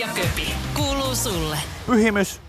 ja 0.00 0.08
Köpi 0.14 0.54
kuuluu 0.76 1.14
sulle. 1.14 1.56
Pyhimys, 1.86 2.40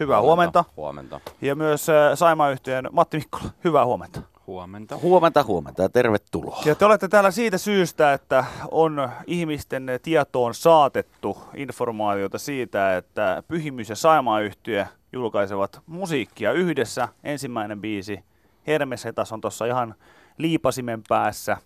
hyvää 0.00 0.20
huomenta. 0.20 0.64
Huomenta. 0.76 1.20
Ja 1.40 1.54
myös 1.54 1.88
äh, 1.88 1.94
Saima-yhtiön 2.14 2.88
Matti 2.92 3.16
Mikkola, 3.16 3.44
hyvää 3.64 3.84
huomenta. 3.84 4.20
Huomenta. 4.46 4.96
Huomenta, 4.96 5.42
huomenta 5.42 5.82
ja 5.82 5.88
tervetuloa. 5.88 6.62
Ja 6.64 6.74
te 6.74 6.84
olette 6.84 7.08
täällä 7.08 7.30
siitä 7.30 7.58
syystä, 7.58 8.12
että 8.12 8.44
on 8.70 9.10
ihmisten 9.26 9.86
tietoon 10.02 10.54
saatettu 10.54 11.38
informaatiota 11.54 12.38
siitä, 12.38 12.96
että 12.96 13.42
Pyhimys 13.48 13.88
ja 13.88 13.96
Saima-yhtiö 13.96 14.86
julkaisevat 15.12 15.80
musiikkia 15.86 16.52
yhdessä. 16.52 17.08
Ensimmäinen 17.24 17.80
biisi 17.80 18.24
Hermes 18.66 19.04
Hetas 19.04 19.32
on 19.32 19.40
tuossa 19.40 19.66
ihan 19.66 19.94
liipasimen 20.38 21.02
päässä. 21.08 21.56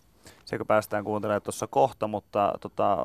Sekö 0.50 0.64
päästään 0.64 1.04
kuuntelemaan 1.04 1.42
tuossa 1.42 1.66
kohta, 1.66 2.08
mutta 2.08 2.52
tota, 2.60 2.96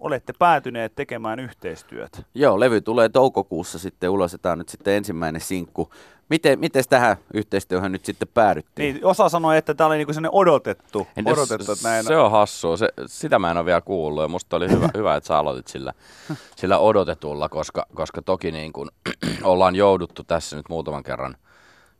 olette 0.00 0.32
päätyneet 0.38 0.94
tekemään 0.94 1.40
yhteistyötä. 1.40 2.18
Joo, 2.34 2.60
levy 2.60 2.80
tulee 2.80 3.08
toukokuussa 3.08 3.78
sitten 3.78 4.10
ulos 4.10 4.36
tämä 4.42 4.52
on 4.52 4.58
nyt 4.58 4.68
sitten 4.68 4.94
ensimmäinen 4.94 5.40
sinkku. 5.40 5.90
Miten, 6.28 6.60
miten 6.60 6.84
tähän 6.88 7.16
yhteistyöhön 7.34 7.92
nyt 7.92 8.04
sitten 8.04 8.28
päädyttiin? 8.34 8.94
Niin, 8.94 9.06
osa 9.06 9.28
sanoi, 9.28 9.58
että 9.58 9.74
tämä 9.74 9.88
oli 9.88 9.96
niinku 9.96 10.12
sellainen 10.12 10.34
odotettu, 10.34 11.06
Entäs 11.16 11.32
odotettu 11.38 11.72
että 11.72 11.88
näin. 11.88 12.04
Se 12.04 12.16
on 12.16 12.30
hassua. 12.30 12.76
Se, 12.76 12.88
sitä 13.06 13.38
mä 13.38 13.50
en 13.50 13.56
ole 13.56 13.66
vielä 13.66 13.80
kuullut 13.80 14.22
ja 14.22 14.28
musta 14.28 14.56
oli 14.56 14.70
hyvä, 14.70 14.88
hyvä 14.98 15.16
että 15.16 15.28
sä 15.28 15.38
aloitit 15.38 15.68
sillä, 15.68 15.92
sillä 16.56 16.78
odotetulla, 16.78 17.48
koska, 17.48 17.86
koska 17.94 18.22
toki 18.22 18.52
niin 18.52 18.72
kun, 18.72 18.90
ollaan 19.42 19.76
jouduttu 19.76 20.24
tässä 20.24 20.56
nyt 20.56 20.68
muutaman 20.68 21.02
kerran 21.02 21.36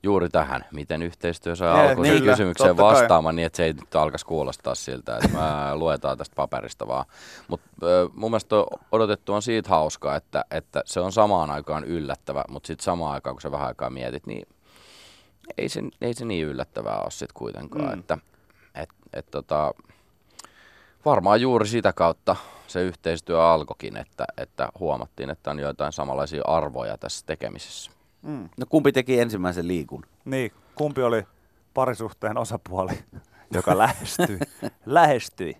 juuri 0.02 0.28
tähän, 0.28 0.64
miten 0.72 1.02
yhteistyö 1.02 1.56
saa 1.56 1.80
alkoi 1.80 2.08
niin, 2.08 2.24
kysymykseen 2.24 2.76
vastaamaan 2.76 3.36
niin, 3.36 3.46
että 3.46 3.56
se 3.56 3.64
ei 3.64 3.72
nyt 3.72 3.96
alkaisi 3.96 4.26
kuulostaa 4.26 4.74
siltä, 4.74 5.16
että 5.16 5.38
mä 5.38 5.70
luetaan 5.76 6.18
tästä 6.18 6.36
paperista 6.36 6.86
vaan. 6.86 7.04
Mutta 7.48 7.68
mun 8.14 8.30
mielestä 8.30 8.56
odotettu 8.92 9.34
on 9.34 9.42
siitä 9.42 9.68
hauskaa, 9.68 10.16
että, 10.16 10.44
että 10.50 10.82
se 10.84 11.00
on 11.00 11.12
samaan 11.12 11.50
aikaan 11.50 11.84
yllättävä, 11.84 12.44
mutta 12.48 12.66
sitten 12.66 12.84
samaan 12.84 13.14
aikaan, 13.14 13.34
kun 13.34 13.40
sä 13.40 13.50
vähän 13.52 13.68
aikaa 13.68 13.90
mietit, 13.90 14.26
niin 14.26 14.48
ei 15.58 15.68
se, 15.68 15.82
ei 16.00 16.14
se 16.14 16.24
niin 16.24 16.46
yllättävää 16.46 17.00
ole 17.00 17.10
sitten 17.10 17.34
kuitenkaan. 17.34 17.84
Mm. 17.84 17.92
Mm. 17.92 18.00
Että, 18.00 18.18
et, 18.74 18.88
et, 19.12 19.30
tota, 19.30 19.74
varmaan 21.04 21.40
juuri 21.40 21.66
sitä 21.66 21.92
kautta 21.92 22.36
se 22.66 22.82
yhteistyö 22.82 23.44
alkoikin, 23.44 23.96
että, 23.96 24.24
että 24.36 24.68
huomattiin, 24.80 25.30
että 25.30 25.50
on 25.50 25.58
joitain 25.58 25.92
samanlaisia 25.92 26.42
arvoja 26.44 26.98
tässä 26.98 27.26
tekemisessä. 27.26 28.01
Mm. 28.22 28.48
No 28.56 28.66
kumpi 28.68 28.92
teki 28.92 29.20
ensimmäisen 29.20 29.68
liikun? 29.68 30.02
Niin, 30.24 30.52
kumpi 30.74 31.02
oli 31.02 31.22
parisuhteen 31.74 32.38
osapuoli, 32.38 32.92
joka 33.54 33.78
lähestyi? 33.78 34.38
lähestyi. 34.86 35.56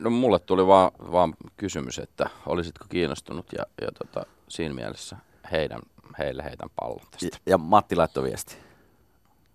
No 0.00 0.10
mulle 0.10 0.38
tuli 0.38 0.66
vaan, 0.66 0.90
vaan 1.12 1.34
kysymys, 1.56 1.98
että 1.98 2.30
olisitko 2.46 2.84
kiinnostunut 2.88 3.46
ja, 3.58 3.64
ja 3.80 3.88
tota, 3.92 4.26
siinä 4.48 4.74
mielessä 4.74 5.16
heidän, 5.52 5.80
heille 6.18 6.44
heitän 6.44 6.70
pallon 6.76 7.06
tästä. 7.10 7.26
Ja, 7.26 7.38
ja 7.46 7.58
Matti 7.58 7.96
laittoi 7.96 8.24
viesti. 8.24 8.56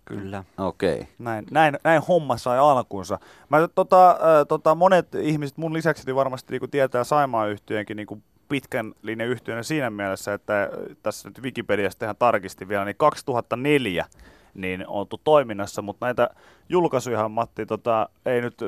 Kyllä. 0.04 0.44
Okei. 0.58 0.94
Okay. 0.94 1.06
Näin, 1.18 1.46
näin, 1.50 1.78
näin 1.84 2.02
homma 2.08 2.36
sai 2.36 2.58
alkunsa. 2.58 3.18
Mä, 3.48 3.68
tota, 3.74 4.18
tota, 4.48 4.74
monet 4.74 5.14
ihmiset 5.14 5.56
mun 5.56 5.74
lisäksi 5.74 6.14
varmasti 6.14 6.58
niin 6.58 6.70
tietää 6.70 7.04
Saimaa 7.04 7.46
yhtiönkin 7.46 7.96
niin 7.96 8.22
pitkän 8.48 8.92
linjan 9.02 9.28
yhtiönä 9.28 9.62
siinä 9.62 9.90
mielessä, 9.90 10.34
että 10.34 10.70
tässä 11.02 11.28
nyt 11.28 11.42
Wikipediassa 11.42 11.98
tehdään 11.98 12.16
tarkisti 12.16 12.68
vielä, 12.68 12.84
niin 12.84 12.96
2004 12.96 14.06
niin 14.54 14.86
on 14.86 14.94
oltu 14.94 15.20
toiminnassa, 15.24 15.82
mutta 15.82 16.06
näitä 16.06 16.30
julkaisuja 16.68 17.28
Matti 17.28 17.66
tota, 17.66 18.08
ei 18.26 18.40
nyt 18.40 18.58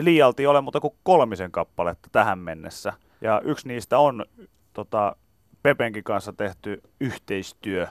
liialti 0.00 0.46
ole 0.46 0.60
muuta 0.60 0.80
kuin 0.80 0.94
kolmisen 1.02 1.52
kappaletta 1.52 2.08
tähän 2.12 2.38
mennessä. 2.38 2.92
Ja 3.20 3.40
yksi 3.44 3.68
niistä 3.68 3.98
on 3.98 4.24
tota, 4.72 5.16
Pepenkin 5.62 6.04
kanssa 6.04 6.32
tehty 6.32 6.82
yhteistyö. 7.00 7.86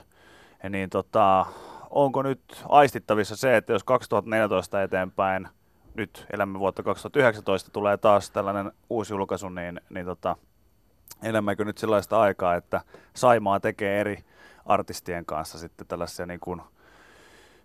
Ja 0.62 0.70
niin 0.70 0.90
tota, 0.90 1.46
onko 1.90 2.22
nyt 2.22 2.62
aistittavissa 2.68 3.36
se, 3.36 3.56
että 3.56 3.72
jos 3.72 3.84
2014 3.84 4.82
eteenpäin, 4.82 5.48
nyt 5.94 6.26
elämme 6.32 6.58
vuotta 6.58 6.82
2019, 6.82 7.70
tulee 7.70 7.96
taas 7.96 8.30
tällainen 8.30 8.72
uusi 8.90 9.12
julkaisu, 9.12 9.48
niin, 9.48 9.80
niin 9.90 10.06
tota, 10.06 10.36
elämmekö 11.22 11.64
nyt 11.64 11.78
sellaista 11.78 12.20
aikaa, 12.20 12.54
että 12.54 12.80
Saimaa 13.16 13.60
tekee 13.60 14.00
eri 14.00 14.24
artistien 14.66 15.24
kanssa 15.24 15.58
sitten 15.58 15.86
tällaisia 15.86 16.26
niin 16.26 16.40
kuin 16.40 16.62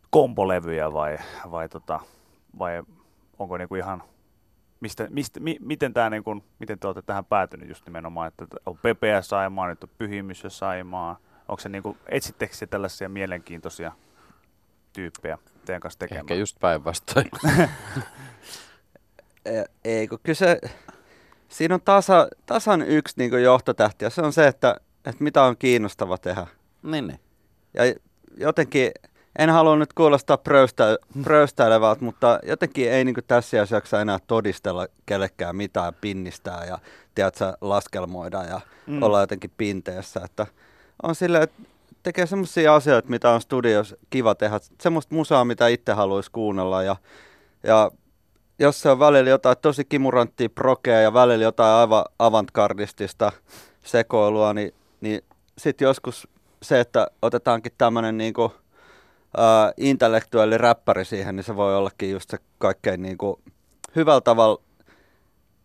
kompolevyjä 0.10 0.94
vai, 0.94 1.18
vai, 1.52 1.70
tota, 1.70 2.00
vai 2.60 2.84
onko 3.40 3.58
niin 3.58 3.70
kuin 3.70 3.80
ihan 3.80 4.04
mistä, 4.80 5.08
mistä, 5.10 5.40
mi, 5.40 5.58
miten, 5.60 5.94
tää 5.94 6.10
niin 6.10 6.24
kuin, 6.24 6.44
miten 6.60 6.80
te 6.80 6.88
olette 6.88 7.02
tähän 7.02 7.26
päätynyt 7.26 7.70
just 7.70 7.86
nimenomaan, 7.86 8.28
että 8.28 8.46
on 8.66 8.78
Pepe 8.78 9.08
ja 9.08 9.22
Saimaa, 9.22 9.68
nyt 9.68 9.84
on 9.84 9.90
Pyhimys 9.98 10.44
ja 10.44 10.50
Saimaa. 10.50 11.20
Onko 11.48 11.60
se 11.60 11.70
niin 11.70 11.84
kuin, 11.84 11.98
etsittekö 12.10 12.56
se 12.56 12.68
tällaisia 12.68 13.10
mielenkiintoisia 13.10 13.92
tyyppejä 14.94 15.38
teidän 15.66 15.82
kanssa 15.82 16.00
tekemään? 16.00 16.22
Ehkä 16.22 16.36
just 16.36 16.60
päinvastoin. 16.60 17.30
Ei, 19.86 20.08
kun 20.08 20.20
kyllä 20.24 20.36
se, 20.36 20.60
siinä 21.58 21.76
on 21.76 21.82
tasa, 21.82 22.28
tasan 22.46 22.82
yksi 22.82 23.14
niin 23.18 23.44
johtotähti 23.44 24.06
ja 24.06 24.10
se 24.10 24.22
on 24.22 24.34
se, 24.34 24.48
että, 24.48 24.76
että 25.06 25.24
mitä 25.24 25.44
on 25.44 25.58
kiinnostava 25.58 26.18
tehdä. 26.18 26.48
Niin, 26.84 27.08
niin. 27.08 27.20
Ja 27.74 27.82
jotenkin, 28.38 28.92
en 29.40 29.50
halua 29.50 29.76
nyt 29.76 29.94
kuulostaa 29.94 30.38
pröystä, 30.38 30.98
pröystäilevältä, 31.24 32.06
mutta 32.06 32.40
jotenkin 32.44 32.92
ei 32.92 33.06
niin 33.06 33.16
tässä 33.28 33.62
asiassa 33.62 34.02
enää 34.02 34.20
todistella 34.28 34.88
kellekään 35.06 35.56
mitään 35.56 35.94
pinnistää 36.02 36.66
ja 36.66 36.80
tiedätkö, 37.16 37.54
laskelmoida 37.62 38.44
ja 38.44 38.62
Mm. 38.88 39.04
olla 39.04 39.22
jotenkin 39.22 39.52
pinteessä. 39.58 40.22
Että 40.26 40.48
on 41.04 41.16
silleen, 41.16 41.44
että 41.44 41.62
tekee 42.04 42.26
semmoisia 42.26 42.76
asioita, 42.76 43.10
mitä 43.10 43.30
on 43.30 43.42
studios 43.42 43.96
kiva 44.10 44.36
tehdä. 44.36 44.60
Semmoista 44.82 45.16
musaa, 45.16 45.46
mitä 45.46 45.68
itse 45.68 45.94
haluaisi 45.94 46.32
kuunnella 46.32 46.84
ja, 46.84 46.96
ja 47.64 47.92
jos 48.60 48.82
se 48.82 48.90
on 48.90 49.00
välillä 49.00 49.30
jotain 49.30 49.58
tosi 49.62 49.86
kimuranttia 49.86 50.50
prokea 50.50 51.02
ja 51.02 51.14
välillä 51.14 51.44
jotain 51.44 51.74
aivan 51.74 52.06
avantgardistista 52.20 53.32
sekoilua, 53.84 54.54
niin, 54.54 54.74
niin 55.02 55.22
sitten 55.58 55.86
joskus 55.86 56.28
se, 56.62 56.80
että 56.80 57.08
otetaankin 57.22 57.72
tämmöinen 57.78 58.18
niinku, 58.18 58.54
intellektuelli 59.78 60.58
räppäri 60.58 61.06
siihen, 61.06 61.36
niin 61.36 61.44
se 61.44 61.56
voi 61.56 61.76
ollakin 61.76 62.12
just 62.12 62.30
se 62.30 62.38
kaikkein 62.58 63.02
niinku, 63.02 63.40
hyvällä 63.96 64.22
tavalla 64.22 64.62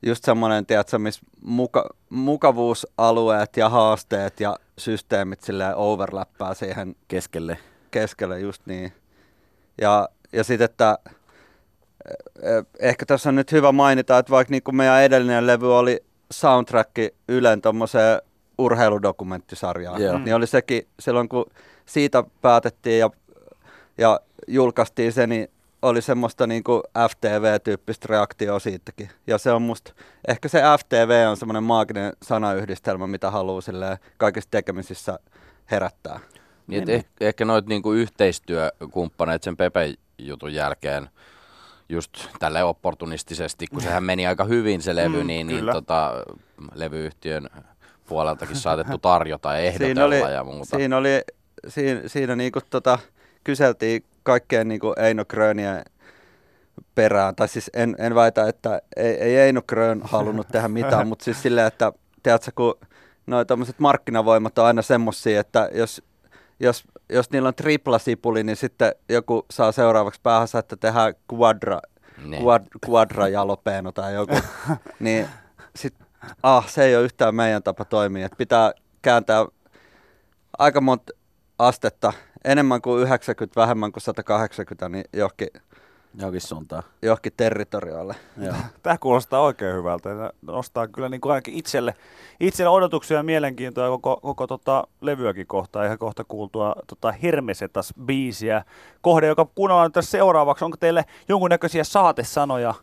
just 0.02 0.24
semmoinen, 0.24 0.66
tiedätkö, 0.66 0.98
missä 0.98 1.20
muka, 1.42 1.88
mukavuusalueet 2.10 3.56
ja 3.56 3.68
haasteet 3.68 4.40
ja 4.40 4.56
systeemit 4.78 5.40
silleen 5.40 5.76
overlappaa 5.76 6.54
siihen 6.54 6.96
Keskelle. 7.08 7.58
keskelle 7.90 8.40
just 8.40 8.66
niin. 8.66 8.92
Ja, 9.80 10.08
ja 10.32 10.44
sitten, 10.44 10.64
että 10.64 10.98
ehkä 12.80 13.06
tässä 13.06 13.28
on 13.28 13.34
nyt 13.34 13.52
hyvä 13.52 13.72
mainita, 13.72 14.18
että 14.18 14.30
vaikka 14.30 14.50
niin 14.52 14.62
kuin 14.62 14.76
meidän 14.76 15.02
edellinen 15.02 15.46
levy 15.46 15.78
oli 15.78 16.00
soundtrack 16.32 16.90
Ylen 17.28 17.60
tuommoiseen 17.60 18.22
urheiludokumenttisarjaan, 18.58 20.02
Joo. 20.02 20.18
niin 20.18 20.34
oli 20.34 20.46
sekin 20.46 20.88
silloin, 21.00 21.28
kun 21.28 21.46
siitä 21.86 22.24
päätettiin 22.42 22.98
ja, 22.98 23.10
ja 23.98 24.20
julkaistiin 24.48 25.12
se, 25.12 25.26
niin 25.26 25.48
oli 25.82 26.02
semmoista 26.02 26.46
niin 26.46 26.64
kuin 26.64 26.82
FTV-tyyppistä 27.10 28.06
reaktioa 28.08 28.58
siitäkin. 28.58 29.10
Ja 29.26 29.38
se 29.38 29.52
on 29.52 29.62
musta, 29.62 29.92
ehkä 30.28 30.48
se 30.48 30.62
FTV 30.78 31.26
on 31.30 31.36
semmoinen 31.36 31.62
maaginen 31.62 32.12
sanayhdistelmä, 32.22 33.06
mitä 33.06 33.30
haluaa 33.30 33.98
kaikissa 34.16 34.50
tekemisissä 34.50 35.18
herättää. 35.70 36.20
Niin, 36.66 36.82
et 36.82 36.88
ehkä, 36.88 37.10
ehkä 37.20 37.44
noit 37.44 37.66
niinku 37.66 37.92
yhteistyökumppaneet 37.92 39.42
sen 39.42 39.56
Pepe-jutun 39.56 40.54
jälkeen 40.54 41.08
just 41.90 42.12
tälle 42.38 42.64
opportunistisesti, 42.64 43.66
kun 43.66 43.80
sehän 43.80 44.04
meni 44.04 44.26
aika 44.26 44.44
hyvin 44.44 44.82
se 44.82 44.96
levy, 44.96 45.20
Mm, 45.20 45.26
niin, 45.26 45.46
niin 45.46 45.58
kyllä. 45.58 45.72
tota, 45.72 46.12
levyyhtiön 46.74 47.48
puoleltakin 48.08 48.56
saatettu 48.56 48.98
tarjota 48.98 49.52
ja 49.52 49.58
ehdotella 49.58 49.94
Siinä 50.14 50.26
oli, 50.26 50.34
ja 50.34 50.44
muuta. 50.44 50.76
siinä, 50.76 50.96
oli, 50.96 51.20
siinä, 51.68 52.00
siinä 52.06 52.36
niinku 52.36 52.60
tota, 52.70 52.98
kyseltiin 53.44 54.04
kaikkeen 54.22 54.68
niinku 54.68 54.94
Eino 54.96 55.24
Grönien 55.24 55.82
perään. 56.94 57.36
Tai 57.36 57.48
siis 57.48 57.70
en, 57.74 57.96
en 57.98 58.14
väitä, 58.14 58.48
että 58.48 58.82
ei, 58.96 59.14
ei 59.14 59.36
Eino 59.36 59.62
Grön 59.68 60.00
halunnut 60.04 60.48
tehdä 60.48 60.68
mitään, 60.68 61.08
mutta 61.08 61.24
siis 61.24 61.42
silleen, 61.42 61.66
että 61.66 61.92
tiedätkö, 62.22 62.50
kun 62.54 62.74
noi 63.26 63.46
tämmöiset 63.46 63.78
markkinavoimat 63.78 64.58
on 64.58 64.64
aina 64.66 64.82
semmosia, 64.82 65.40
että 65.40 65.70
jos, 65.74 66.02
jos, 66.60 66.84
jos 67.08 67.30
niillä 67.30 67.48
on 67.48 67.54
triplasipuli, 67.54 68.42
niin 68.44 68.56
sitten 68.56 68.92
joku 69.08 69.46
saa 69.50 69.72
seuraavaksi 69.72 70.20
päähänsä, 70.22 70.58
että 70.58 70.76
tehdään 70.76 71.14
quadra, 71.34 71.80
Niin. 72.24 72.42
quad, 72.42 72.66
quadra 72.88 73.28
jalopeno 73.28 73.92
tai 73.92 74.14
joku, 74.14 74.34
niin 75.00 75.28
sit, 75.76 75.94
ah, 76.42 76.68
se 76.68 76.84
ei 76.84 76.96
ole 76.96 77.04
yhtään 77.04 77.34
meidän 77.34 77.62
tapa 77.62 77.84
toimia. 77.84 78.26
Et 78.26 78.32
pitää 78.38 78.72
kääntää 79.02 79.46
aika 80.58 80.80
monta 80.80 81.12
astetta, 81.58 82.12
enemmän 82.44 82.82
kuin 82.82 83.02
90, 83.02 83.60
vähemmän 83.60 83.92
kuin 83.92 84.02
180, 84.02 84.88
niin 84.88 85.04
johonkin 85.12 85.48
Johonkin 86.14 86.40
suuntaan. 86.40 86.82
johonkin 87.02 87.32
territoriaalle. 87.36 88.16
Joo. 88.36 88.54
Tämä 88.82 88.98
kuulostaa 88.98 89.40
oikein 89.40 89.76
hyvältä. 89.76 90.08
ja 90.08 90.32
nostaa 90.42 90.88
kyllä 90.88 91.08
niin 91.08 91.20
kuin 91.20 91.32
ainakin 91.32 91.54
itselle, 91.54 91.94
itselle 92.40 92.70
odotuksia 92.70 93.16
ja 93.16 93.22
mielenkiintoa 93.22 93.88
koko, 93.88 94.16
koko 94.16 94.46
tota 94.46 94.86
levyäkin 95.00 95.46
kohtaan. 95.46 95.86
Ihan 95.86 95.98
kohta 95.98 96.24
kuultua 96.24 96.74
tota 96.86 97.12
Hermesetas 97.12 97.94
biisiä. 98.04 98.64
Kohde, 99.00 99.26
joka 99.26 99.46
kuunnellaan 99.54 99.92
tässä 99.92 100.10
seuraavaksi. 100.10 100.64
Onko 100.64 100.76
teille 100.76 101.04
jonkunnäköisiä 101.28 101.84
saatesanoja 101.84 102.74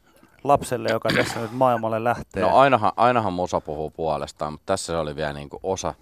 lapselle, 0.44 0.90
joka 0.90 1.10
tässä 1.16 1.40
nyt 1.40 1.52
maailmalle 1.52 2.04
lähtee? 2.04 2.44
No 2.44 2.58
ainahan, 2.58 2.92
ainahan 2.96 3.34
musa 3.34 3.62
puhuu 3.62 3.90
puolestaan, 3.90 4.54
mutta 4.54 4.66
tässä 4.66 4.86
se 4.86 4.98
oli 4.98 5.16
vielä 5.16 5.34
niinku 5.34 5.60
osa 5.64 5.94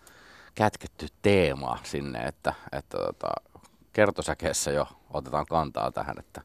kätketty 0.56 1.07
teemaa 1.22 1.77
sinne, 1.83 2.19
että, 2.19 2.54
että 2.72 2.98
tota, 2.98 3.27
kertosäkeessä 3.94 4.72
jo 4.72 4.88
otetaan 5.13 5.45
kantaa 5.45 5.92
tähän, 5.92 6.16
että 6.19 6.42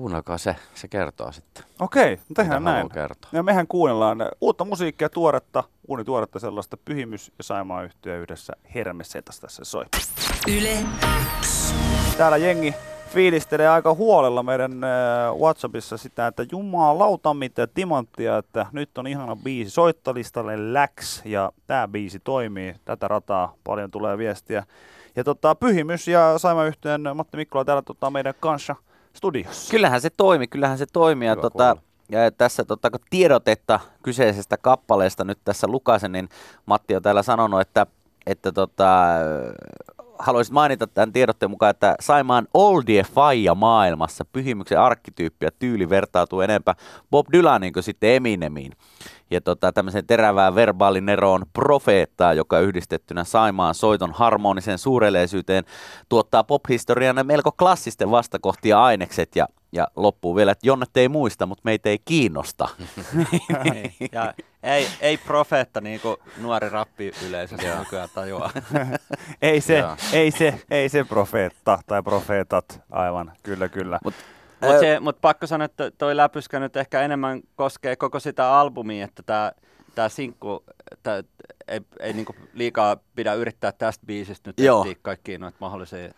kuunnelkaa 0.00 0.38
se, 0.38 0.56
se 0.74 0.88
kertoo 0.88 1.32
sitten. 1.32 1.64
Okei, 1.80 2.16
no 2.16 2.34
tehdään 2.36 2.64
näin. 2.64 2.88
Kertoa. 2.88 3.30
Ja 3.32 3.42
mehän 3.42 3.66
kuunnellaan 3.66 4.18
uutta 4.40 4.64
musiikkia, 4.64 5.08
tuoretta, 5.08 5.64
uunituoretta 5.88 6.38
sellaista 6.38 6.76
Pyhimys 6.76 7.32
ja 7.38 7.44
Saimaa 7.44 7.82
yhtyä 7.82 8.16
yhdessä 8.16 8.52
Hermesetas 8.74 9.40
tässä 9.40 9.64
soi. 9.64 9.84
Yle 10.48 10.78
Täällä 12.18 12.36
jengi 12.36 12.74
fiilistelee 13.08 13.68
aika 13.68 13.94
huolella 13.94 14.42
meidän 14.42 14.84
äh, 14.84 14.90
Whatsappissa 15.40 15.96
sitä, 15.96 16.26
että 16.26 16.46
jumalauta 16.52 17.34
mitä 17.34 17.66
timanttia, 17.66 18.38
että 18.38 18.66
nyt 18.72 18.98
on 18.98 19.06
ihana 19.06 19.36
biisi 19.36 19.70
soittolistalle 19.70 20.72
läks 20.72 21.22
ja 21.24 21.52
tämä 21.66 21.88
biisi 21.88 22.20
toimii. 22.20 22.74
Tätä 22.84 23.08
rataa 23.08 23.54
paljon 23.64 23.90
tulee 23.90 24.18
viestiä. 24.18 24.64
Ja 25.16 25.24
tota, 25.24 25.54
Pyhimys 25.54 26.08
ja 26.08 26.38
Saima 26.38 26.64
yhtyeen 26.64 27.00
Matti 27.14 27.36
Mikkola 27.36 27.64
täällä 27.64 27.82
tota, 27.82 28.10
meidän 28.10 28.34
kanssa 28.40 28.76
studiossa. 29.14 29.70
Kyllähän 29.70 30.00
se 30.00 30.10
toimi, 30.10 30.46
kyllähän 30.46 30.78
se 30.78 30.86
toimi. 30.86 31.26
Ja 31.26 31.36
tota, 31.36 31.76
ja 32.08 32.30
tässä 32.30 32.64
tota, 32.64 32.90
kun 32.90 33.00
tiedotetta 33.10 33.80
kyseisestä 34.02 34.56
kappaleesta 34.56 35.24
nyt 35.24 35.38
tässä 35.44 35.66
lukasen, 35.66 36.12
niin 36.12 36.28
Matti 36.66 36.96
on 36.96 37.02
täällä 37.02 37.22
sanonut, 37.22 37.60
että, 37.60 37.86
että 38.26 38.52
tota, 38.52 39.06
haluaisit 40.20 40.54
mainita 40.54 40.86
tämän 40.86 41.12
tiedotteen 41.12 41.50
mukaan, 41.50 41.70
että 41.70 41.94
Saimaan 42.00 42.48
oldie 42.54 43.02
faija 43.02 43.54
maailmassa 43.54 44.24
pyhimyksen 44.24 44.80
arkkityyppi 44.80 45.46
ja 45.46 45.50
tyyli 45.58 45.88
vertautuu 45.88 46.40
enempää 46.40 46.74
Bob 47.10 47.26
Dylaniin 47.32 47.72
kuin 47.72 47.82
sitten 47.82 48.10
Eminemiin. 48.10 48.72
Ja 49.30 49.40
tota, 49.40 49.72
tämmöisen 49.72 50.06
terävään 50.06 50.54
verbaalineroon 50.54 51.42
profeettaa, 51.52 52.34
joka 52.34 52.58
yhdistettynä 52.58 53.24
Saimaan 53.24 53.74
soiton 53.74 54.12
harmonisen 54.12 54.78
suureleisyyteen 54.78 55.64
tuottaa 56.08 56.44
pophistorian 56.44 57.26
melko 57.26 57.52
klassisten 57.52 58.10
vastakohtia 58.10 58.82
ainekset 58.82 59.36
ja 59.36 59.46
ja 59.72 59.88
loppuu 59.96 60.36
vielä, 60.36 60.52
että 60.52 60.66
Jonnet 60.66 60.96
ei 60.96 61.08
muista, 61.08 61.46
mutta 61.46 61.62
meitä 61.64 61.88
ei 61.88 61.98
kiinnosta. 62.04 62.68
Niin. 63.64 63.94
Ja 64.12 64.34
ei, 64.62 64.86
ei 65.00 65.16
profeetta 65.16 65.80
niin 65.80 66.00
kuin 66.00 66.16
nuori 66.38 66.68
rappi 66.68 67.12
yleisö 67.28 67.56
nykyään 67.78 68.08
tajua. 68.14 68.50
Ei 69.42 69.60
se, 69.60 69.84
ei 70.12 70.30
se, 70.30 70.60
ei 70.70 70.88
se 70.88 71.04
profeetta 71.04 71.78
tai 71.86 72.02
profeetat, 72.02 72.82
aivan, 72.90 73.32
kyllä 73.42 73.68
kyllä. 73.68 73.98
Mut, 74.04 74.14
Mutta 74.60 75.00
mut 75.00 75.20
pakko 75.20 75.46
sanoa, 75.46 75.64
että 75.64 75.90
toi 75.90 76.16
läpyskä 76.16 76.60
nyt 76.60 76.76
ehkä 76.76 77.02
enemmän 77.02 77.40
koskee 77.56 77.96
koko 77.96 78.20
sitä 78.20 78.58
albumia, 78.58 79.04
että 79.04 79.22
tämä 79.22 79.52
tää 79.94 80.08
sinkku, 80.08 80.64
tää, 81.02 81.22
ei, 81.68 81.80
ei 82.00 82.12
niinku 82.12 82.34
liikaa 82.54 82.96
pidä 83.14 83.34
yrittää 83.34 83.72
tästä 83.72 84.06
biisistä 84.06 84.48
nyt 84.48 84.60
etsiä 84.60 84.94
kaikkia 85.02 85.38
noita 85.38 85.56
mahdollisia 85.60 86.12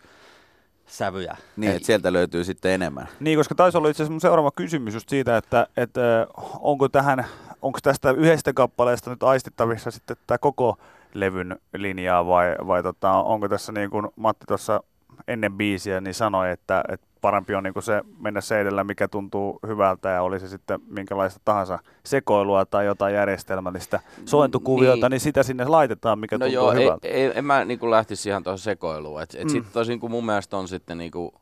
sävyjä. 0.85 1.37
niin, 1.57 1.71
että 1.71 1.85
sieltä 1.85 2.13
löytyy 2.13 2.43
sitten 2.43 2.71
enemmän. 2.71 3.07
Niin, 3.19 3.39
koska 3.39 3.55
taisi 3.55 3.77
olla 3.77 3.89
itse 3.89 4.03
asiassa 4.03 4.11
mun 4.11 4.21
seuraava 4.21 4.51
kysymys 4.51 4.93
just 4.93 5.09
siitä, 5.09 5.37
että, 5.37 5.67
että 5.77 6.27
onko 6.59 6.89
tähän, 6.89 7.25
onko 7.61 7.79
tästä 7.83 8.11
yhdestä 8.11 8.53
kappaleesta 8.53 9.09
nyt 9.09 9.23
aistittavissa 9.23 9.91
sitten 9.91 10.17
tämä 10.27 10.37
koko 10.37 10.77
levyn 11.13 11.59
linjaa 11.73 12.27
vai, 12.27 12.55
vai 12.67 12.83
tota, 12.83 13.11
onko 13.11 13.49
tässä 13.49 13.71
niin 13.71 13.89
kuin 13.89 14.07
Matti 14.15 14.45
tuossa 14.47 14.83
ennen 15.27 15.53
biisiä 15.53 16.01
niin 16.01 16.13
sanoi, 16.13 16.51
että, 16.51 16.83
että 16.89 17.07
parempi 17.23 17.55
on 17.55 17.63
niin 17.63 17.73
kuin 17.73 17.83
se 17.83 18.01
mennä 18.19 18.41
se 18.41 18.59
edellä, 18.61 18.83
mikä 18.83 19.07
tuntuu 19.07 19.59
hyvältä 19.67 20.09
ja 20.09 20.21
oli 20.21 20.39
se 20.39 20.47
sitten 20.47 20.79
minkälaista 20.87 21.41
tahansa 21.45 21.79
sekoilua 22.05 22.65
tai 22.65 22.85
jotain 22.85 23.15
järjestelmällistä 23.15 23.99
sointukuviota, 24.25 24.95
niin, 24.95 25.01
niin. 25.01 25.09
niin 25.09 25.19
sitä 25.19 25.43
sinne 25.43 25.65
laitetaan, 25.65 26.19
mikä 26.19 26.35
No 26.37 26.39
tuntuu 26.45 26.53
joo, 26.53 26.71
ei, 26.71 26.83
hyvältä. 26.85 27.07
ei, 27.07 27.31
en 27.35 27.45
mä 27.45 27.65
niinku 27.65 27.91
lähtisi 27.91 28.29
ihan 28.29 28.43
tuohon 28.43 28.59
sekoiluun. 28.59 29.21
Et, 29.21 29.35
et 29.35 29.39
Mm. 29.39 29.43
mm. 29.45 29.49
sitten 29.49 29.73
tosin 29.73 29.99
kun 29.99 30.11
mun 30.11 30.25
mielestä 30.25 30.57
on 30.57 30.67
sitten 30.67 30.97
niinku 30.97 31.33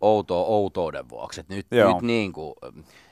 outoa 0.00 0.44
outouden 0.44 1.08
vuoksi. 1.08 1.40
Et 1.40 1.48
nyt, 1.48 1.66
Joo. 1.70 1.92
nyt 1.92 2.02
niinku, 2.02 2.54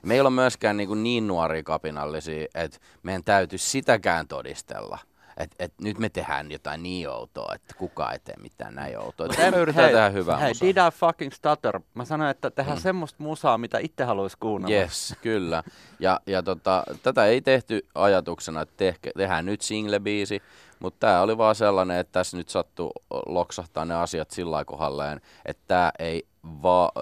me 0.03 0.15
ei 0.15 0.21
olla 0.21 0.31
myöskään 0.31 0.77
niinku 0.77 0.95
niin 0.95 1.27
nuoria 1.27 1.63
kapinallisia, 1.63 2.47
että 2.55 2.79
meidän 3.03 3.25
täytyisi 3.25 3.71
sitäkään 3.71 4.29
todistella. 4.29 4.99
Et, 5.39 5.55
et 5.59 5.73
nyt 5.81 5.99
me 5.99 6.09
tehdään 6.09 6.53
jotain 6.53 6.83
niin 6.83 7.09
outoa, 7.09 7.55
että 7.55 7.75
kukaan 7.75 8.13
ei 8.13 8.19
tee 8.19 8.35
mitään 8.37 8.75
näin 8.75 8.99
outoa. 8.99 9.27
Et 9.27 9.51
me 9.53 9.59
yritetään 9.59 9.91
tehdä 9.91 10.09
hyvää 10.09 10.37
Hei, 10.37 10.51
musaa. 10.51 10.69
did 10.69 10.77
I 10.77 10.91
fucking 10.95 11.33
stutter? 11.33 11.81
Mä 11.95 12.05
sanoin, 12.05 12.31
että 12.31 12.51
tehdään 12.51 12.79
mm. 12.79 12.83
semmoista 12.83 13.23
musaa, 13.23 13.59
mitä 13.59 13.79
itse 13.79 14.05
haluaisi 14.05 14.37
kuunnella. 14.41 14.77
Yes, 14.77 15.15
kyllä. 15.23 15.63
Ja, 16.01 16.21
ja 16.27 16.43
tota, 16.43 16.85
tätä 17.03 17.27
ei 17.27 17.41
tehty 17.41 17.87
ajatuksena, 17.95 18.61
että 18.61 18.75
tehke, 18.77 19.11
tehdään 19.17 19.47
nyt 19.47 19.61
single-biisi, 19.61 20.43
mutta 20.81 21.07
tämä 21.07 21.23
oli 21.23 21.39
vaan 21.39 21.55
sellainen, 21.55 21.99
että 21.99 22.13
tässä 22.13 22.37
nyt 22.37 22.49
sattuu 22.49 22.93
loksahtaa 23.27 23.85
ne 23.85 23.95
asiat 23.95 24.31
sillä 24.31 24.65
kohdalleen, 24.65 25.21
että 25.45 25.63
tämä 25.67 25.93
ei 25.99 26.27
va- 26.63 26.93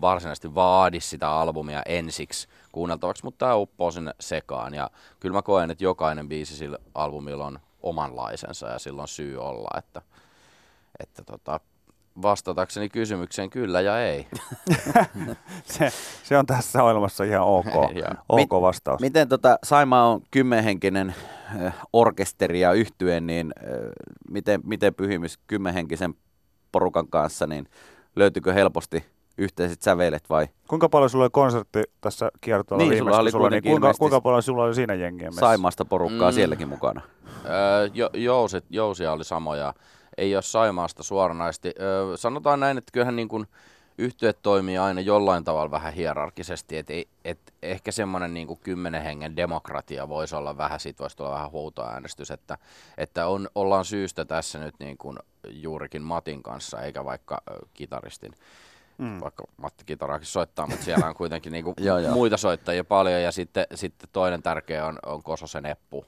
varsinaisesti 0.00 0.54
vaadi 0.54 1.00
sitä 1.00 1.30
albumia 1.30 1.82
ensiksi 1.86 2.48
kuunneltavaksi, 2.72 3.24
mutta 3.24 3.38
tämä 3.38 3.54
uppoo 3.54 3.90
sinne 3.90 4.14
sekaan. 4.20 4.74
Ja 4.74 4.90
kyllä 5.20 5.32
mä 5.32 5.42
koen, 5.42 5.70
että 5.70 5.84
jokainen 5.84 6.28
biisi 6.28 6.56
sillä 6.56 6.78
albumilla 6.94 7.46
on 7.46 7.58
omanlaisensa 7.82 8.68
ja 8.68 8.78
sillä 8.78 9.02
on 9.02 9.08
syy 9.08 9.36
olla, 9.36 9.78
että, 9.78 10.02
että 11.00 11.24
tota, 11.24 11.60
vastatakseni 12.22 12.88
kysymykseen 12.88 13.50
kyllä 13.50 13.80
ja 13.80 14.00
ei. 14.00 14.26
Se, 15.64 15.92
se 16.24 16.38
on 16.38 16.46
tässä 16.46 16.82
ohjelmassa 16.82 17.24
ihan 17.24 17.42
ok, 17.42 17.66
ok 18.28 18.50
vastaus. 18.50 19.00
Miten 19.00 19.28
tota, 19.28 19.58
Saima 19.62 20.04
on 20.04 20.20
kymmenhenkinen 20.30 21.14
orkesteri 21.92 22.60
ja 22.60 22.72
yhtye, 22.72 23.20
niin 23.20 23.54
miten, 24.30 24.60
miten 24.64 24.94
pyhimys 24.94 25.38
kymmenhenkisen 25.46 26.14
porukan 26.72 27.08
kanssa, 27.08 27.46
niin 27.46 27.68
löytyykö 28.16 28.52
helposti 28.52 29.04
yhteiset 29.38 29.82
sävelet 29.82 30.30
vai 30.30 30.48
Kuinka 30.68 30.88
paljon 30.88 31.10
sulla 31.10 31.24
oli 31.24 31.30
konsertti 31.32 31.82
tässä 32.00 32.30
kiertoilla 32.40 32.82
Niin, 32.82 32.90
viimeksi, 32.90 33.04
sulla 33.06 33.18
oli 33.18 33.30
sulla, 33.30 33.50
niin 33.50 33.62
kuinka, 33.62 33.92
kuinka 33.98 34.20
paljon 34.20 34.42
sulla 34.42 34.64
oli 34.64 34.74
siinä 34.74 34.94
jengiä 34.94 35.26
messissä? 35.28 35.46
Saimaasta 35.46 35.84
porukkaa 35.84 36.30
Mm. 36.30 36.34
sielläkin 36.34 36.68
mukana? 36.68 37.00
Öö, 37.44 37.88
jo, 37.94 38.10
jousit, 38.14 38.64
jousia 38.70 39.12
oli 39.12 39.24
samoja. 39.24 39.74
Ei 40.18 40.36
ole 40.36 40.42
Saimaasta 40.42 41.02
suoranaisesti. 41.02 41.72
Öö, 41.80 42.16
sanotaan 42.16 42.60
näin, 42.60 42.78
että 42.78 42.92
kyllähän 42.92 43.16
niin 43.16 43.28
kuin 43.28 43.46
yhtiöt 43.98 44.38
toimii 44.42 44.78
aina 44.78 45.00
jollain 45.00 45.44
tavalla 45.44 45.70
vähän 45.70 45.92
hierarkisesti. 45.92 46.76
Et, 46.76 46.90
ei- 46.90 47.08
et 47.24 47.38
ehkä 47.62 47.92
semmoinen 47.92 48.34
niin 48.34 48.46
kuin 48.46 48.58
kymmenen 48.62 49.02
hengen 49.02 49.36
demokratia 49.36 50.08
voisi 50.08 50.36
olla 50.36 50.56
vähän, 50.56 50.80
siitä 50.80 50.98
voisi 51.02 51.16
tulla 51.16 51.30
vähän 51.30 51.50
huutoäänestys, 51.50 52.30
että, 52.30 52.58
että 52.98 53.26
on, 53.26 53.48
ollaan 53.54 53.84
syystä 53.84 54.24
tässä 54.24 54.58
nyt 54.58 54.74
niin 54.78 54.98
kuin 54.98 55.18
juurikin 55.50 56.02
Matin 56.02 56.42
kanssa, 56.42 56.82
eikä 56.82 57.04
vaikka 57.04 57.42
kitaristin. 57.74 58.32
Mm. 58.98 59.20
Vaikka 59.20 59.44
Matti 59.56 59.84
kitaraakin 59.84 60.26
soittaa, 60.26 60.66
mutta 60.66 60.84
siellä 60.84 61.06
on 61.06 61.14
kuitenkin 61.14 61.52
niinku 61.52 61.74
Joo, 61.80 61.98
joo. 61.98 62.12
muita 62.12 62.36
soittajia 62.36 62.84
paljon. 62.84 63.22
Ja 63.22 63.32
sitten, 63.32 63.66
sitten 63.74 64.08
toinen 64.12 64.42
tärkeä 64.42 64.86
on, 64.86 64.98
on 65.06 65.22
Kososen 65.22 65.66
Eppu, 65.66 66.04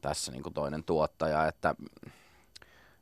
tässä 0.00 0.32
niinku 0.32 0.50
toinen 0.50 0.84
tuottaja. 0.84 1.46
Että, 1.46 1.74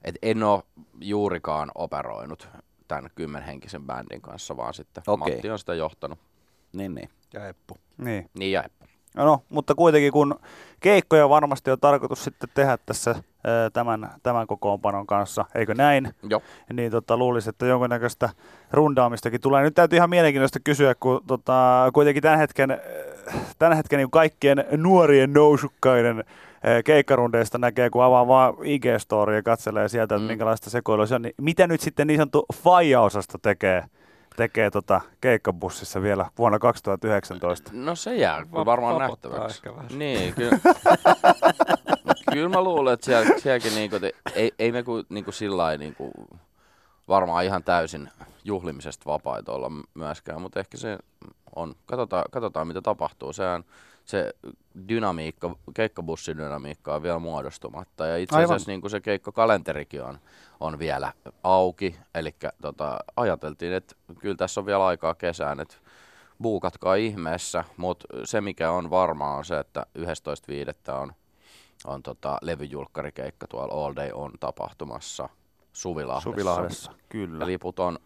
et 0.02 0.14
en 0.22 0.42
ole 0.42 0.62
juurikaan 1.00 1.70
operoinut 1.74 2.48
tämän 2.88 3.10
kymmenhenkisen 3.14 3.82
bändin 3.86 4.20
kanssa, 4.20 4.56
vaan 4.56 4.74
sitten 4.74 5.02
Okei. 5.06 5.34
Matti 5.34 5.50
on 5.50 5.58
sitä 5.58 5.74
johtanut. 5.74 6.18
Niin, 6.72 6.94
niin. 6.94 7.10
Ja 7.32 7.48
Eppu. 7.48 7.78
Niin. 7.98 8.30
Niin 8.34 8.52
ja 8.52 8.62
Eppu. 8.62 8.79
No, 9.16 9.42
mutta 9.48 9.74
kuitenkin 9.74 10.12
kun 10.12 10.40
keikkoja 10.80 11.28
varmasti 11.28 11.70
on 11.70 11.80
tarkoitus 11.80 12.24
sitten 12.24 12.48
tehdä 12.54 12.78
tässä 12.86 13.14
tämän, 13.72 14.10
tämän 14.22 14.46
kokoonpanon 14.46 15.06
kanssa, 15.06 15.44
eikö 15.54 15.74
näin? 15.74 16.14
Joo. 16.30 16.42
Niin 16.72 16.90
tota, 16.90 17.16
luulisin, 17.16 17.50
että 17.50 17.66
jonkinnäköistä 17.66 18.28
rundaamistakin 18.72 19.40
tulee. 19.40 19.62
Nyt 19.62 19.74
täytyy 19.74 19.96
ihan 19.96 20.10
mielenkiintoista 20.10 20.60
kysyä, 20.64 20.94
kun 20.94 21.20
tota, 21.26 21.90
kuitenkin 21.94 22.22
tämän 22.22 22.38
hetken, 22.38 22.80
tämän 23.58 23.76
hetken 23.76 23.96
niin 23.96 24.10
kaikkien 24.10 24.64
nuorien 24.76 25.32
nousukkaiden 25.32 26.24
keikkarundeista 26.84 27.58
näkee, 27.58 27.90
kun 27.90 28.04
avaa 28.04 28.28
vaan 28.28 28.54
IG-storia 28.54 29.34
ja 29.34 29.42
katselee 29.42 29.88
sieltä, 29.88 30.14
että 30.14 30.24
Mm. 30.24 30.28
minkälaista 30.28 30.70
sekoilua 30.70 31.06
se 31.06 31.14
on. 31.14 31.22
Niin 31.22 31.34
mitä 31.40 31.66
nyt 31.66 31.80
sitten 31.80 32.06
niin 32.06 32.18
sanottu 32.18 32.46
faija-osasto 32.54 33.38
tekee, 33.42 33.84
tekee 34.36 34.70
tota 34.70 35.00
keikkabussissa 35.20 36.02
vielä 36.02 36.26
vuonna 36.38 36.58
2019? 36.58 37.70
No 37.74 37.94
se 37.94 38.16
jää 38.16 38.46
Va- 38.52 38.64
varmaan 38.64 38.98
nähtäväksi. 38.98 39.56
ehkä 39.56 39.76
vähän. 39.76 39.98
Niin, 39.98 40.34
kyllä. 40.34 40.58
kyllä 42.32 42.48
mä 42.48 42.62
luulen, 42.62 42.94
että 42.94 43.06
siellä, 43.06 43.38
sielläkin 43.38 43.74
niinku, 43.74 44.00
te, 44.00 44.12
ei, 44.34 44.52
ei 44.58 44.72
me 44.72 44.82
ku, 44.82 45.04
niinku 45.08 45.32
sillä 45.32 45.56
lailla 45.56 45.78
niinku 45.78 46.12
varmaan 47.08 47.44
ihan 47.44 47.64
täysin 47.64 48.08
juhlimisesta 48.44 49.10
vapaita 49.10 49.52
olla 49.52 49.70
myöskään, 49.94 50.42
mutta 50.42 50.60
ehkä 50.60 50.76
se 50.76 50.98
on, 51.60 51.74
katsotaan, 51.86 52.24
katsotaan 52.30 52.66
mitä 52.66 52.82
tapahtuu. 52.82 53.32
Sehän 53.32 53.64
se 54.04 54.32
dynamiikka, 54.88 55.56
keikkabussidynamiikka 55.74 56.94
on 56.94 57.02
vielä 57.02 57.18
muodostumatta 57.18 58.06
ja 58.06 58.16
itse 58.16 58.36
Aivan. 58.36 58.44
asiassa 58.44 58.70
niin 58.70 58.80
kuin 58.80 58.90
se 58.90 59.00
keikkakalenterikin 59.00 60.02
on, 60.02 60.18
on 60.60 60.78
vielä 60.78 61.12
auki, 61.42 61.96
eli 62.14 62.34
tota, 62.62 62.98
ajateltiin, 63.16 63.72
että 63.72 63.94
kyllä 64.18 64.36
tässä 64.36 64.60
on 64.60 64.66
vielä 64.66 64.86
aikaa 64.86 65.14
kesään, 65.14 65.60
että 65.60 65.76
buukatkaa 66.42 66.94
ihmeessä, 66.94 67.64
mutta 67.76 68.06
se 68.24 68.40
mikä 68.40 68.70
on 68.70 68.90
varmaa 68.90 69.36
on 69.36 69.44
se, 69.44 69.58
että 69.58 69.86
11.5. 69.98 70.92
on, 70.94 71.12
on 71.84 72.02
tota, 72.02 72.38
levyjulkkarikeikka 72.42 73.46
tuolla 73.46 73.86
All 73.86 73.96
Day 73.96 74.10
on 74.14 74.32
tapahtumassa 74.40 75.28
Suvilahdessa. 75.72 76.30
Suvilahdessa, 76.30 76.92
kyllä. 77.08 77.44
Ja 77.44 77.46
liput 77.46 77.78
on, 77.78 77.98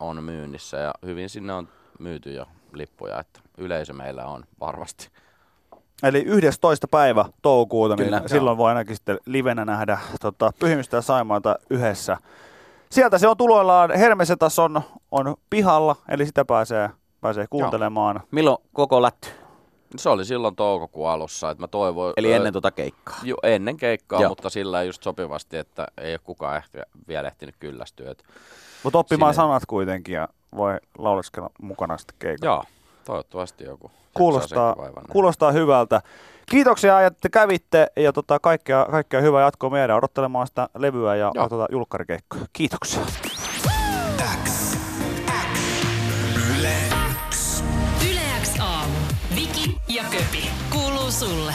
on 0.00 0.24
myynnissä 0.24 0.76
ja 0.76 0.94
hyvin 1.06 1.28
sinne 1.28 1.52
on 1.52 1.68
myyty 1.98 2.32
jo 2.32 2.46
lippuja, 2.78 3.20
että 3.20 3.40
yleisö 3.58 3.92
meillä 3.92 4.26
on 4.26 4.44
varmasti. 4.60 5.08
Eli 6.02 6.22
11. 6.26 6.88
päivä 6.88 7.24
toukokuuta, 7.42 7.96
niin 7.96 8.04
Kyllä. 8.04 8.22
silloin 8.26 8.56
voi 8.58 8.68
ainakin 8.68 8.96
sitten 8.96 9.18
livenä 9.26 9.64
nähdä 9.64 9.98
tota, 10.20 10.52
Pyhimistä 10.58 10.96
ja 10.96 11.02
Saimaata 11.02 11.56
yhdessä. 11.70 12.16
Sieltä 12.90 13.18
se 13.18 13.28
on 13.28 13.36
tuloillaan, 13.36 13.90
Hermesetas 13.90 14.58
on, 14.58 14.82
on 15.10 15.36
pihalla, 15.50 15.96
eli 16.08 16.26
sitä 16.26 16.44
pääsee, 16.44 16.90
pääsee 17.20 17.46
kuuntelemaan. 17.50 18.20
Milloin 18.30 18.58
koko 18.72 19.02
lätty? 19.02 19.28
Se 19.96 20.08
oli 20.08 20.24
silloin 20.24 20.56
toukokuun 20.56 21.08
alussa, 21.08 21.50
että 21.50 21.62
mä 21.62 21.68
toivoin... 21.68 22.12
Eli 22.16 22.32
ö, 22.32 22.36
ennen 22.36 22.52
tuota 22.52 22.70
keikkaa. 22.70 23.18
Jo, 23.22 23.36
ennen 23.42 23.76
keikkaa, 23.76 24.20
Joo. 24.20 24.28
mutta 24.28 24.50
sillä 24.50 24.82
just 24.82 25.02
sopivasti, 25.02 25.56
että 25.56 25.86
ei 25.98 26.12
ole 26.12 26.20
kukaan 26.24 26.56
ehkä 26.56 26.82
vielä 27.08 27.28
ehtinyt 27.28 27.54
kyllästyä. 27.60 28.14
Mutta 28.82 28.98
oppimaan 28.98 29.34
Sinne- 29.34 29.42
sanat 29.46 29.62
kuitenkin 29.66 30.14
ja 30.14 30.28
voi 30.56 30.78
lauleskella 30.98 31.50
mukana 31.62 31.98
sitten 31.98 32.16
keikalla. 32.18 32.54
joo, 32.54 32.64
toivottavasti 33.04 33.64
joku. 33.64 33.90
Kuulostaa, 34.14 34.76
kuulostaa 35.12 35.52
hyvältä. 35.52 36.00
Kiitoksia, 36.50 37.06
että 37.06 37.28
kävitte 37.28 37.86
ja 37.96 38.12
tota, 38.12 38.38
kaikkea, 38.40 38.86
kaikkea 38.90 39.20
hyvää 39.20 39.42
jatkoa 39.42 39.70
meidän 39.70 39.96
odottelemaan 39.96 40.46
sitä 40.46 40.68
levyä 40.78 41.16
ja 41.16 41.30
Joo. 41.34 41.48
tota, 41.48 41.66
julkkarikeikkoja. 41.72 42.44
Kiitoksia. 42.52 43.00
Yle 48.10 48.20
X 48.42 48.60
aamu. 48.60 48.94
Viki 49.36 49.76
ja 49.88 50.02
Köpi. 50.10 50.50
Kuuluu 50.72 51.10
sulle. 51.10 51.54